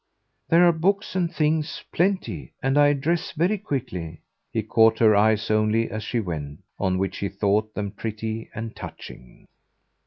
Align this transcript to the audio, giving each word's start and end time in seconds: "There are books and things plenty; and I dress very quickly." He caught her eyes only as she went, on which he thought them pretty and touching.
"There 0.49 0.67
are 0.67 0.71
books 0.71 1.15
and 1.15 1.31
things 1.31 1.83
plenty; 1.91 2.53
and 2.63 2.75
I 2.75 2.93
dress 2.93 3.33
very 3.33 3.59
quickly." 3.59 4.21
He 4.51 4.63
caught 4.63 4.97
her 4.97 5.15
eyes 5.15 5.51
only 5.51 5.91
as 5.91 6.03
she 6.03 6.19
went, 6.19 6.61
on 6.79 6.97
which 6.97 7.19
he 7.19 7.29
thought 7.29 7.75
them 7.75 7.91
pretty 7.91 8.49
and 8.55 8.75
touching. 8.75 9.47